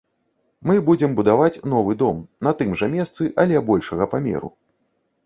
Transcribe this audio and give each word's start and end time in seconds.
Мы 0.69 0.77
будзем 0.87 1.11
будаваць 1.19 1.61
новы 1.73 1.93
дом, 2.01 2.23
на 2.47 2.53
тым 2.63 2.73
жа 2.83 2.89
месцы 2.97 3.29
але 3.45 3.63
большага 3.69 4.09
памеру. 4.15 4.49